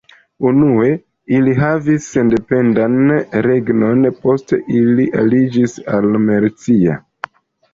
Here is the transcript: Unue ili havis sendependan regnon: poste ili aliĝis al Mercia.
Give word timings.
Unue 0.51 0.85
ili 1.39 1.51
havis 1.59 2.07
sendependan 2.15 3.13
regnon: 3.49 4.01
poste 4.25 4.59
ili 4.81 5.07
aliĝis 5.25 5.77
al 5.99 6.09
Mercia. 6.27 6.99